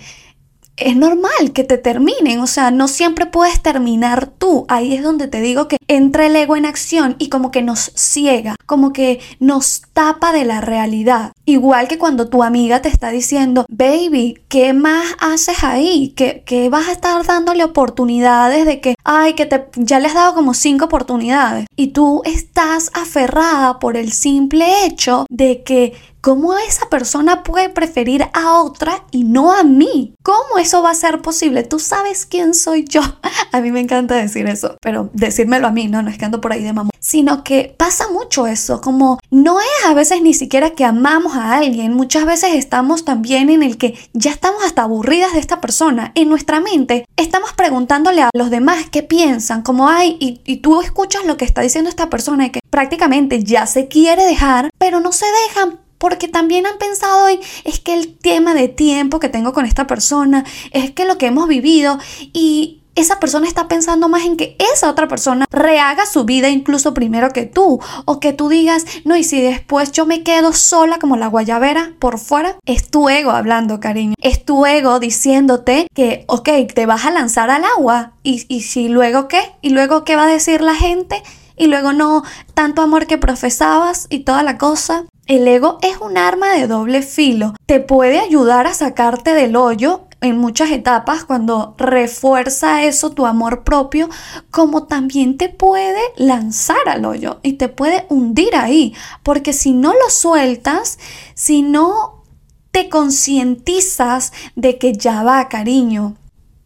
es 0.79 0.95
normal 0.95 1.53
que 1.53 1.63
te 1.63 1.77
terminen, 1.77 2.39
o 2.39 2.48
sea, 2.48 2.71
no 2.71 2.88
siempre 2.88 3.25
puedes 3.25 3.62
terminar 3.62 4.27
tú. 4.27 4.65
Ahí 4.67 4.93
es 4.93 5.03
donde 5.03 5.27
te 5.27 5.41
digo 5.41 5.67
que 5.67 5.77
entra 5.88 6.25
el 6.25 6.36
ego 6.36 6.55
en 6.55 6.65
acción 6.65 7.15
y 7.19 7.29
como 7.29 7.51
que 7.51 7.62
nos 7.62 7.91
ciega, 7.95 8.55
como 8.65 8.93
que 8.93 9.19
nos 9.39 9.81
tapa 9.93 10.31
de 10.31 10.45
la 10.45 10.62
realidad. 10.62 11.31
Igual 11.45 11.88
que 11.88 11.98
cuando 11.98 12.29
tu 12.29 12.43
amiga 12.43 12.81
te 12.81 12.89
está 12.89 13.09
diciendo, 13.09 13.65
baby, 13.69 14.39
¿qué 14.48 14.74
más 14.74 15.15
haces 15.19 15.63
ahí? 15.63 16.13
¿Qué, 16.15 16.43
qué 16.45 16.69
vas 16.69 16.88
a 16.88 16.91
estar 16.91 17.25
dándole 17.25 17.63
oportunidades 17.63 18.65
de 18.65 18.79
que, 18.81 18.95
ay, 19.03 19.33
que 19.33 19.45
te, 19.45 19.67
ya 19.75 20.00
le 20.00 20.07
has 20.07 20.13
dado 20.13 20.36
como 20.36 20.53
cinco 20.53 20.86
oportunidades? 20.86 21.65
Y 21.75 21.88
tú 21.88 22.21
estás 22.25 22.91
aferrada 22.93 23.79
por 23.79 23.98
el 23.98 24.12
simple 24.12 24.86
hecho 24.86 25.25
de 25.29 25.63
que 25.63 25.93
¿Cómo 26.22 26.54
esa 26.58 26.90
persona 26.90 27.44
puede 27.44 27.70
preferir 27.70 28.26
a 28.34 28.60
otra 28.62 29.06
y 29.10 29.24
no 29.24 29.54
a 29.54 29.64
mí? 29.64 30.16
¿Cómo 30.22 30.58
eso 30.60 30.84
va 30.84 30.92
a 30.92 30.96
ser 30.96 31.22
posible? 31.22 31.64
Tú 31.64 31.80
sabes 31.80 32.26
quién 32.26 32.54
soy 32.54 32.84
yo. 32.84 33.02
A 33.52 33.62
mí 33.62 33.72
me 33.72 33.80
encanta 33.80 34.16
decir 34.16 34.46
eso, 34.46 34.78
pero 34.80 35.10
decírmelo 35.14 35.66
a 35.66 35.72
mí, 35.72 35.88
no, 35.88 36.04
no 36.04 36.12
es 36.12 36.20
que 36.20 36.26
ando 36.26 36.40
por 36.40 36.54
ahí 36.54 36.62
de 36.62 36.72
mamá. 36.72 36.92
Sino 37.00 37.44
que 37.44 37.74
pasa 37.76 38.08
mucho 38.12 38.46
eso, 38.46 38.80
como 38.80 39.20
no 39.32 39.60
es 39.60 39.86
a 39.88 39.96
veces 39.96 40.22
ni 40.22 40.36
siquiera 40.36 40.72
que 40.72 40.86
amamos 40.86 41.36
a 41.36 41.56
alguien, 41.56 41.94
muchas 41.94 42.26
veces 42.26 42.54
estamos 42.54 43.06
también 43.06 43.50
en 43.50 43.64
el 43.64 43.78
que 43.78 43.98
ya 44.14 44.30
estamos 44.30 44.64
hasta 44.64 44.84
aburridas 44.84 45.34
de 45.34 45.40
esta 45.40 45.62
persona. 45.62 46.12
En 46.14 46.30
nuestra 46.30 46.60
mente 46.60 47.06
estamos 47.16 47.54
preguntándole 47.54 48.22
a 48.22 48.30
los 48.34 48.52
demás 48.52 48.86
qué 48.92 49.02
piensan, 49.02 49.64
como 49.64 49.90
hay, 49.90 50.16
y, 50.20 50.42
y 50.46 50.58
tú 50.58 50.82
escuchas 50.82 51.26
lo 51.26 51.38
que 51.38 51.46
está 51.46 51.62
diciendo 51.62 51.90
esta 51.90 52.12
persona 52.12 52.46
y 52.46 52.50
que 52.52 52.60
prácticamente 52.70 53.44
ya 53.44 53.66
se 53.66 53.88
quiere 53.88 54.26
dejar, 54.26 54.70
pero 54.78 55.00
no 55.00 55.12
se 55.12 55.26
dejan 55.48 55.80
porque 56.00 56.27
también 56.27 56.65
han 56.65 56.79
pensado 56.79 57.27
en, 57.27 57.39
es 57.63 57.79
que 57.79 57.94
el 57.94 58.18
tema 58.18 58.56
de 58.56 58.68
tiempo 58.68 59.20
que 59.20 59.29
tengo 59.29 59.53
con 59.53 59.68
esta 59.68 59.86
persona, 59.86 60.44
es 60.72 60.91
que 60.91 61.06
lo 61.06 61.20
que 61.20 61.27
hemos 61.27 61.48
vivido 61.48 62.00
y 62.34 62.79
esa 62.96 63.20
persona 63.20 63.48
está 63.48 63.68
pensando 63.68 64.10
más 64.10 64.25
en 64.25 64.36
que 64.36 64.58
esa 64.74 64.89
otra 64.89 65.08
persona 65.08 65.46
rehaga 65.51 66.06
su 66.06 66.25
vida 66.25 66.50
incluso 66.50 66.94
primero 66.94 67.29
que 67.29 67.46
tú. 67.46 67.79
O 68.06 68.20
que 68.20 68.34
tú 68.34 68.50
digas, 68.50 68.86
no, 69.06 69.15
y 69.15 69.24
si 69.24 69.41
después 69.41 69.91
yo 69.91 70.06
me 70.06 70.24
quedo 70.24 70.53
sola 70.53 71.00
como 71.00 71.15
la 71.15 71.27
guayabera 71.27 71.94
por 72.00 72.20
fuera, 72.20 72.58
es 72.65 72.89
tu 72.89 73.08
ego 73.10 73.32
hablando, 73.32 73.79
cariño. 73.79 74.15
Es 74.22 74.44
tu 74.44 74.65
ego 74.65 75.00
diciéndote 75.00 75.88
que, 75.94 76.25
ok, 76.27 76.50
te 76.74 76.86
vas 76.86 77.06
a 77.06 77.12
lanzar 77.12 77.50
al 77.50 77.63
agua. 77.63 78.13
¿Y, 78.24 78.46
y 78.53 78.62
si 78.62 78.89
luego 78.89 79.27
qué? 79.27 79.53
¿Y 79.62 79.70
luego 79.70 80.03
qué 80.03 80.15
va 80.15 80.24
a 80.24 80.27
decir 80.27 80.62
la 80.62 80.75
gente? 80.75 81.24
Y 81.60 81.68
luego 81.68 81.94
no, 81.94 82.24
tanto 82.56 82.82
amor 82.82 83.06
que 83.06 83.20
profesabas 83.20 84.08
y 84.10 84.22
toda 84.22 84.42
la 84.42 84.58
cosa. 84.58 85.06
El 85.28 85.48
ego 85.48 85.78
es 85.82 85.98
un 85.98 86.18
arma 86.18 86.54
de 86.54 86.66
doble 86.66 87.04
filo. 87.04 87.54
Te 87.68 87.82
puede 87.82 88.20
ayudar 88.20 88.66
a 88.66 88.74
sacarte 88.74 89.34
del 89.34 89.56
hoyo 89.56 90.08
en 90.22 90.38
muchas 90.38 90.72
etapas 90.72 91.25
cuando 91.25 91.75
refuerza 91.78 92.84
eso 92.84 93.12
tu 93.12 93.25
amor 93.25 93.63
propio, 93.63 94.10
como 94.51 94.86
también 94.86 95.38
te 95.38 95.50
puede 95.50 96.00
lanzar 96.18 96.88
al 96.88 97.06
hoyo 97.06 97.39
y 97.44 97.54
te 97.54 97.70
puede 97.70 98.06
hundir 98.10 98.56
ahí, 98.56 98.94
porque 99.24 99.54
si 99.54 99.72
no 99.72 99.94
lo 99.94 100.10
sueltas, 100.10 101.00
si 101.36 101.62
no 101.62 102.24
te 102.72 102.89
concientizas 102.89 104.34
de 104.56 104.78
que 104.78 104.94
ya 104.94 105.24
va, 105.24 105.48
cariño, 105.48 106.16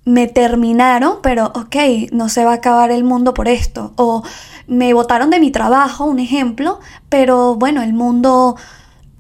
me 0.06 0.28
terminaron, 0.28 1.20
pero 1.22 1.48
ok, 1.56 1.76
no 2.12 2.28
se 2.30 2.44
va 2.44 2.52
a 2.52 2.56
acabar 2.56 2.92
el 2.92 3.04
mundo 3.04 3.34
por 3.34 3.48
esto. 3.48 3.94
O 3.96 4.24
me 4.68 4.94
botaron 4.94 5.30
de 5.30 5.40
mi 5.40 5.52
trabajo, 5.52 6.06
un 6.06 6.20
ejemplo, 6.20 6.80
pero 7.10 7.56
bueno, 7.56 7.82
el 7.82 7.94
mundo 7.94 8.56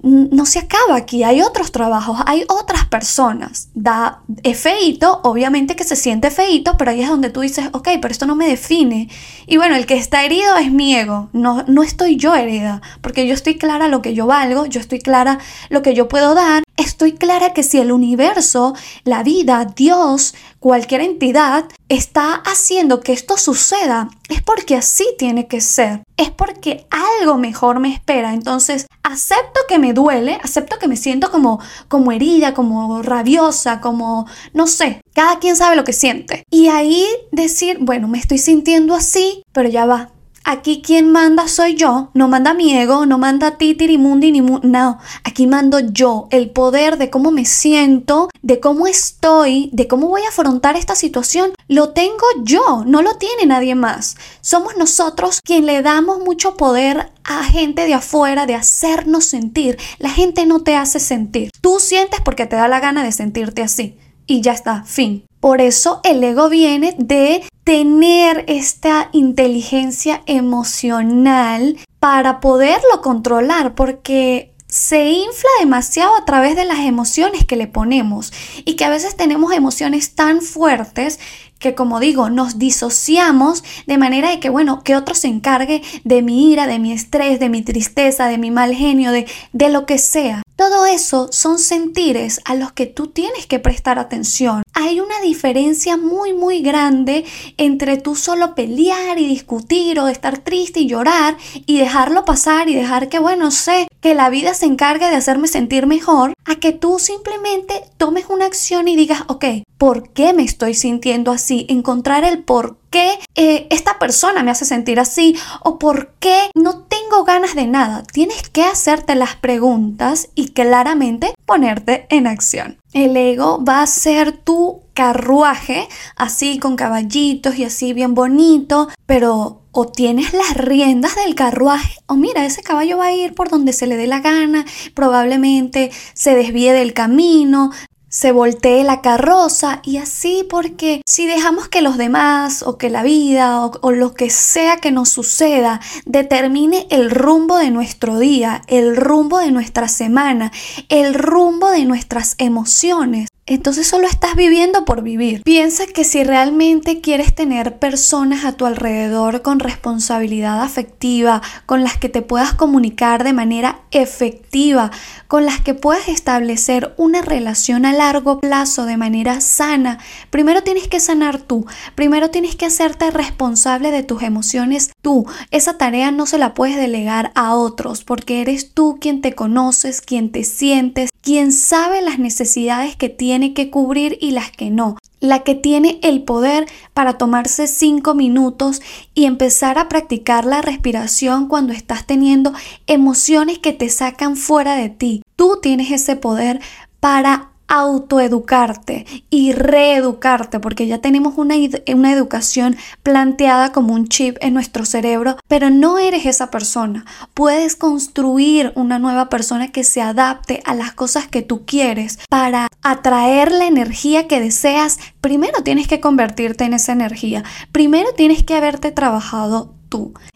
no 0.03 0.45
se 0.45 0.59
acaba 0.59 0.97
aquí, 0.97 1.23
hay 1.23 1.41
otros 1.41 1.71
trabajos, 1.71 2.19
hay 2.25 2.43
otras 2.49 2.85
personas. 2.85 3.69
Da, 3.73 4.19
es 4.43 4.59
feito, 4.59 5.21
obviamente 5.23 5.77
que 5.77 5.85
se 5.85 5.95
siente 5.95 6.29
feito, 6.29 6.75
pero 6.77 6.91
ahí 6.91 7.01
es 7.01 7.09
donde 7.09 7.29
tú 7.29 7.39
dices, 7.39 7.69
ok, 7.71 7.87
pero 8.01 8.11
esto 8.11 8.25
no 8.25 8.35
me 8.35 8.47
define. 8.47 9.09
Y 9.47 9.55
bueno, 9.55 9.75
el 9.77 9.85
que 9.85 9.95
está 9.95 10.25
herido 10.25 10.57
es 10.57 10.71
mi 10.71 10.93
ego, 10.93 11.29
no, 11.31 11.63
no 11.67 11.83
estoy 11.83 12.17
yo 12.17 12.35
herida, 12.35 12.81
porque 12.99 13.25
yo 13.27 13.33
estoy 13.33 13.57
clara 13.57 13.87
lo 13.87 14.01
que 14.01 14.13
yo 14.13 14.27
valgo, 14.27 14.65
yo 14.65 14.81
estoy 14.81 14.99
clara 14.99 15.39
lo 15.69 15.81
que 15.81 15.93
yo 15.93 16.09
puedo 16.09 16.35
dar, 16.35 16.62
estoy 16.93 17.13
clara 17.13 17.53
que 17.53 17.63
si 17.63 17.79
el 17.79 17.91
universo, 17.91 18.75
la 19.03 19.23
vida, 19.23 19.65
Dios, 19.65 20.35
cualquier 20.59 21.01
entidad 21.01 21.65
está 21.89 22.35
haciendo 22.35 23.01
que 23.01 23.13
esto 23.13 23.35
suceda, 23.37 24.09
es 24.29 24.41
porque 24.43 24.75
así 24.75 25.05
tiene 25.17 25.47
que 25.47 25.59
ser. 25.59 26.03
Es 26.17 26.29
porque 26.29 26.85
algo 26.91 27.37
mejor 27.37 27.79
me 27.79 27.91
espera. 27.91 28.33
Entonces, 28.33 28.85
acepto 29.01 29.61
que 29.67 29.79
me 29.79 29.93
duele, 29.93 30.39
acepto 30.43 30.77
que 30.77 30.87
me 30.87 30.95
siento 30.95 31.31
como, 31.31 31.59
como 31.87 32.11
herida, 32.11 32.53
como 32.53 33.01
rabiosa, 33.01 33.81
como, 33.81 34.27
no 34.53 34.67
sé, 34.67 35.01
cada 35.13 35.39
quien 35.39 35.55
sabe 35.55 35.75
lo 35.75 35.83
que 35.83 35.93
siente. 35.93 36.43
Y 36.51 36.67
ahí 36.67 37.07
decir, 37.31 37.79
bueno, 37.81 38.07
me 38.07 38.19
estoy 38.19 38.37
sintiendo 38.37 38.93
así, 38.93 39.41
pero 39.51 39.67
ya 39.67 39.87
va, 39.87 40.11
Aquí 40.45 40.81
quien 40.81 41.09
manda 41.09 41.47
soy 41.47 41.75
yo, 41.75 42.09
no 42.13 42.27
manda 42.27 42.53
mi 42.53 42.75
ego, 42.77 43.05
no 43.05 43.17
manda 43.17 43.57
Titirimundi 43.57 44.31
ni 44.31 44.41
no, 44.41 44.99
aquí 45.23 45.47
mando 45.47 45.79
yo, 45.79 46.27
el 46.31 46.49
poder 46.49 46.97
de 46.97 47.09
cómo 47.09 47.31
me 47.31 47.45
siento, 47.45 48.29
de 48.41 48.59
cómo 48.59 48.87
estoy, 48.87 49.69
de 49.71 49.87
cómo 49.87 50.09
voy 50.09 50.23
a 50.23 50.29
afrontar 50.29 50.75
esta 50.75 50.95
situación, 50.95 51.53
lo 51.69 51.89
tengo 51.89 52.25
yo, 52.43 52.83
no 52.85 53.01
lo 53.01 53.15
tiene 53.15 53.45
nadie 53.45 53.73
más. 53.75 54.17
Somos 54.41 54.75
nosotros 54.75 55.39
quien 55.41 55.65
le 55.65 55.81
damos 55.81 56.19
mucho 56.19 56.57
poder 56.57 57.11
a 57.23 57.43
gente 57.45 57.85
de 57.85 57.93
afuera 57.93 58.45
de 58.45 58.55
hacernos 58.55 59.25
sentir. 59.25 59.77
La 59.97 60.09
gente 60.09 60.45
no 60.45 60.61
te 60.61 60.75
hace 60.75 60.99
sentir. 60.99 61.51
Tú 61.61 61.79
sientes 61.79 62.19
porque 62.19 62.45
te 62.45 62.57
da 62.57 62.67
la 62.67 62.81
gana 62.81 63.03
de 63.03 63.13
sentirte 63.13 63.61
así. 63.61 63.97
Y 64.25 64.41
ya 64.41 64.53
está, 64.53 64.83
fin. 64.83 65.25
Por 65.39 65.59
eso 65.59 65.99
el 66.03 66.23
ego 66.23 66.49
viene 66.49 66.95
de 66.97 67.43
tener 67.63 68.45
esta 68.47 69.09
inteligencia 69.13 70.21
emocional 70.25 71.77
para 71.99 72.39
poderlo 72.39 73.01
controlar, 73.01 73.75
porque 73.75 74.53
se 74.67 75.11
infla 75.11 75.49
demasiado 75.59 76.15
a 76.15 76.25
través 76.25 76.55
de 76.55 76.65
las 76.65 76.79
emociones 76.79 77.45
que 77.45 77.55
le 77.55 77.67
ponemos 77.67 78.33
y 78.65 78.75
que 78.75 78.85
a 78.85 78.89
veces 78.89 79.15
tenemos 79.15 79.53
emociones 79.53 80.15
tan 80.15 80.41
fuertes 80.41 81.19
que 81.63 81.75
como 81.75 82.01
digo, 82.01 82.29
nos 82.29 82.59
disociamos 82.59 83.63
de 83.87 83.97
manera 83.97 84.29
de 84.29 84.41
que, 84.41 84.49
bueno, 84.49 84.83
que 84.83 84.97
otro 84.97 85.15
se 85.15 85.29
encargue 85.29 85.81
de 86.03 86.21
mi 86.21 86.51
ira, 86.51 86.67
de 86.67 86.77
mi 86.77 86.91
estrés, 86.91 87.39
de 87.39 87.47
mi 87.47 87.61
tristeza, 87.61 88.27
de 88.27 88.37
mi 88.37 88.51
mal 88.51 88.75
genio, 88.75 89.13
de, 89.13 89.25
de 89.53 89.69
lo 89.69 89.85
que 89.85 89.97
sea. 89.97 90.42
Todo 90.55 90.85
eso 90.85 91.29
son 91.31 91.57
sentires 91.57 92.39
a 92.45 92.53
los 92.53 92.71
que 92.71 92.85
tú 92.85 93.07
tienes 93.07 93.47
que 93.47 93.57
prestar 93.57 93.97
atención. 93.97 94.61
Hay 94.73 94.99
una 94.99 95.19
diferencia 95.21 95.97
muy 95.97 96.33
muy 96.33 96.61
grande 96.61 97.25
entre 97.57 97.97
tú 97.97 98.15
solo 98.15 98.53
pelear 98.53 99.17
y 99.17 99.27
discutir 99.27 99.99
o 99.99 100.07
estar 100.07 100.37
triste 100.37 100.81
y 100.81 100.87
llorar 100.87 101.37
y 101.65 101.79
dejarlo 101.79 102.23
pasar 102.23 102.69
y 102.69 102.75
dejar 102.75 103.09
que 103.09 103.17
bueno 103.17 103.49
sé 103.49 103.87
que 103.99 104.13
la 104.13 104.29
vida 104.29 104.53
se 104.53 104.67
encargue 104.67 105.09
de 105.09 105.15
hacerme 105.15 105.47
sentir 105.47 105.87
mejor 105.87 106.33
a 106.45 106.55
que 106.55 106.71
tú 106.71 106.99
simplemente 106.99 107.83
tomes 107.97 108.25
una 108.29 108.45
acción 108.45 108.87
y 108.87 108.95
digas 108.95 109.23
ok, 109.27 109.45
¿por 109.79 110.09
qué 110.13 110.33
me 110.33 110.43
estoy 110.43 110.75
sintiendo 110.75 111.31
así? 111.31 111.65
Encontrar 111.67 112.23
el 112.23 112.43
por 112.43 112.77
qué 112.93 113.19
eh, 113.33 113.65
esta 113.71 113.97
persona 113.97 114.43
me 114.43 114.51
hace 114.51 114.65
sentir 114.65 114.99
así 114.99 115.35
o 115.63 115.79
por 115.79 116.13
qué 116.19 116.51
no 116.53 116.83
tengo 116.83 117.23
ganas 117.25 117.55
de 117.55 117.65
nada. 117.65 118.03
Tienes 118.03 118.47
que 118.49 118.63
hacerte 118.63 119.15
las 119.15 119.35
preguntas 119.35 120.29
y 120.35 120.49
claramente 120.49 121.33
ponerte 121.47 122.05
en 122.09 122.27
acción. 122.27 122.77
El 122.93 123.17
ego 123.17 123.65
va 123.65 123.81
a 123.81 123.87
ser 123.87 124.31
tu 124.31 124.83
carruaje, 124.93 125.87
así 126.15 126.59
con 126.59 126.75
caballitos 126.75 127.57
y 127.57 127.63
así 127.63 127.93
bien 127.93 128.13
bonito, 128.13 128.89
pero 129.07 129.63
o 129.71 129.87
tienes 129.87 130.33
las 130.33 130.55
riendas 130.55 131.15
del 131.15 131.33
carruaje, 131.33 131.97
o 132.05 132.15
mira, 132.15 132.45
ese 132.45 132.61
caballo 132.61 132.99
va 132.99 133.07
a 133.07 133.13
ir 133.13 133.33
por 133.33 133.49
donde 133.49 133.73
se 133.73 133.87
le 133.87 133.97
dé 133.97 134.05
la 134.05 134.19
gana, 134.19 134.65
probablemente 134.93 135.91
se 136.13 136.35
desvíe 136.35 136.73
del 136.73 136.93
camino, 136.93 137.71
se 138.13 138.31
voltee 138.31 138.83
la 138.83 139.01
carroza 139.01 139.79
y 139.83 139.97
así 139.97 140.45
porque 140.47 141.01
si 141.03 141.25
dejamos 141.25 141.67
que 141.67 141.81
los 141.81 141.97
demás 141.97 142.61
o 142.61 142.77
que 142.77 142.91
la 142.91 143.01
vida 143.01 143.65
o, 143.65 143.91
lo 143.91 144.13
que 144.13 144.29
sea 144.29 144.77
que 144.77 144.91
nos 144.91 145.09
suceda 145.09 145.81
determine 146.05 146.85
el 146.91 147.09
rumbo 147.09 147.57
de 147.57 147.71
nuestro 147.71 148.19
día, 148.19 148.61
el 148.67 148.95
rumbo 148.95 149.39
de 149.39 149.49
nuestra 149.49 149.87
semana, 149.87 150.51
el 150.89 151.15
rumbo 151.15 151.71
de 151.71 151.85
nuestras 151.85 152.35
emociones, 152.37 153.29
entonces 153.45 153.87
solo 153.87 154.07
estás 154.07 154.35
viviendo 154.35 154.85
por 154.85 155.03
vivir. 155.03 155.43
Piensa 155.43 155.85
que 155.85 156.05
si 156.05 156.23
realmente 156.23 157.01
quieres 157.01 157.35
tener 157.35 157.77
personas 157.77 158.45
a 158.45 158.53
tu 158.53 158.65
alrededor 158.65 159.41
con 159.41 159.59
responsabilidad 159.59 160.61
afectiva, 160.61 161.41
con 161.65 161.83
las 161.83 161.97
que 161.97 162.07
te 162.07 162.21
puedas 162.21 162.53
comunicar 162.53 163.25
de 163.25 163.33
manera 163.33 163.81
efectiva, 163.91 164.91
con 165.27 165.45
las 165.45 165.59
que 165.59 165.73
puedas 165.73 166.07
establecer 166.07 166.93
una 166.95 167.21
relación 167.21 167.85
a 167.85 167.91
largo 167.91 168.39
plazo 168.39 168.85
de 168.85 168.95
manera 168.95 169.41
sana, 169.41 169.99
primero 170.29 170.63
tienes 170.63 170.87
que 170.87 171.01
sanar 171.01 171.37
tú, 171.37 171.65
primero 171.95 172.29
tienes 172.29 172.55
que 172.55 172.67
hacerte 172.67 173.11
responsable 173.11 173.91
de 173.91 174.03
tus 174.03 174.23
emociones 174.23 174.91
tú. 175.01 175.25
Esa 175.51 175.77
tarea 175.77 176.11
no 176.11 176.27
se 176.27 176.37
la 176.37 176.53
puedes 176.53 176.77
delegar 176.77 177.31
a 177.35 177.55
otros 177.55 178.05
porque 178.05 178.39
eres 178.41 178.73
tú 178.73 178.99
quien 179.01 179.19
te 179.19 179.33
conoces, 179.33 179.99
quien 179.99 180.31
te 180.31 180.45
sientes, 180.45 181.09
quien 181.21 181.51
sabe 181.51 182.01
las 182.01 182.19
necesidades 182.19 182.95
que 182.95 183.09
tienes 183.09 183.32
tiene 183.33 183.55
que 183.55 183.71
cubrir 183.71 184.19
y 184.21 184.29
las 184.29 184.51
que 184.51 184.69
no. 184.69 184.95
La 185.19 185.39
que 185.39 185.55
tiene 185.55 185.97
el 186.03 186.21
poder 186.21 186.67
para 186.93 187.17
tomarse 187.17 187.65
cinco 187.65 188.13
minutos 188.13 188.79
y 189.15 189.25
empezar 189.25 189.79
a 189.79 189.89
practicar 189.89 190.45
la 190.45 190.61
respiración 190.61 191.47
cuando 191.47 191.73
estás 191.73 192.05
teniendo 192.05 192.53
emociones 192.85 193.57
que 193.57 193.73
te 193.73 193.89
sacan 193.89 194.35
fuera 194.35 194.75
de 194.75 194.89
ti. 194.89 195.23
Tú 195.35 195.57
tienes 195.63 195.89
ese 195.89 196.15
poder 196.15 196.61
para 196.99 197.52
autoeducarte 197.67 199.05
y 199.29 199.53
reeducarte, 199.53 200.59
porque 200.59 200.87
ya 200.87 200.99
tenemos 200.99 201.37
una, 201.37 201.55
una, 201.87 202.13
educación 202.13 202.75
planteada 203.01 203.71
como 203.71 203.93
un 203.93 204.07
chip 204.07 204.37
en 204.41 204.53
nuestro 204.53 204.85
cerebro, 204.85 205.37
pero 205.47 205.69
no 205.69 205.97
eres 205.97 206.25
esa 206.25 206.51
persona. 206.51 207.05
Puedes 207.33 207.75
construir 207.75 208.71
una 208.75 208.99
nueva 208.99 209.29
persona 209.29 209.71
que 209.71 209.83
se 209.83 210.01
adapte 210.01 210.61
a 210.65 210.75
las 210.75 210.93
cosas 210.93 211.27
que 211.27 211.41
tú 211.41 211.65
quieres 211.65 212.19
para 212.29 212.67
atraer 212.81 213.51
la 213.51 213.65
energía 213.65 214.27
que 214.27 214.39
deseas. 214.39 214.99
Primero 215.21 215.63
tienes 215.63 215.87
que 215.87 215.99
convertirte 215.99 216.65
en 216.65 216.73
esa 216.73 216.91
energía. 216.91 217.43
Primero 217.71 218.13
tienes 218.13 218.43
que 218.43 218.55
haberte 218.55 218.91
trabajado 218.91 219.73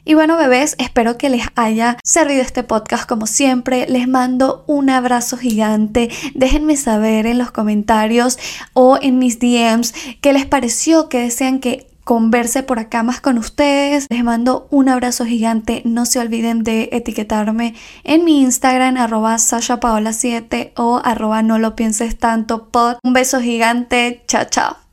y 0.05 0.13
bueno, 0.13 0.37
bebés, 0.37 0.75
espero 0.77 1.17
que 1.17 1.29
les 1.29 1.45
haya 1.55 1.97
servido 2.03 2.41
este 2.41 2.63
podcast 2.63 3.07
como 3.07 3.27
siempre. 3.27 3.87
Les 3.87 4.07
mando 4.07 4.63
un 4.67 4.89
abrazo 4.89 5.37
gigante. 5.37 6.09
Déjenme 6.33 6.77
saber 6.77 7.25
en 7.25 7.37
los 7.37 7.51
comentarios 7.51 8.37
o 8.73 8.97
en 9.01 9.19
mis 9.19 9.39
DMs 9.39 9.93
qué 10.21 10.33
les 10.33 10.45
pareció, 10.45 11.09
qué 11.09 11.19
desean 11.19 11.59
que 11.59 11.87
converse 12.03 12.63
por 12.63 12.79
acá 12.79 13.03
más 13.03 13.19
con 13.19 13.37
ustedes. 13.37 14.07
Les 14.09 14.23
mando 14.23 14.67
un 14.71 14.87
abrazo 14.87 15.25
gigante. 15.25 15.81
No 15.83 16.05
se 16.05 16.19
olviden 16.19 16.63
de 16.63 16.89
etiquetarme 16.93 17.75
en 18.03 18.23
mi 18.23 18.41
Instagram, 18.41 18.95
arroba 18.97 19.35
sashapaola7 19.35 20.71
o 20.77 21.01
arroba 21.03 21.41
no 21.41 21.59
lo 21.59 21.75
pienses 21.75 22.17
tanto 22.17 22.69
pod. 22.69 22.97
Un 23.03 23.13
beso 23.13 23.41
gigante. 23.41 24.23
Chao, 24.27 24.45
chao. 24.49 24.86